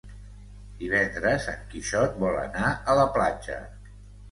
Divendres 0.79 1.45
en 1.53 1.61
Quixot 1.75 2.19
vol 2.25 2.39
anar 2.41 2.73
a 2.95 2.99
la 3.03 3.07
platja. 3.21 3.63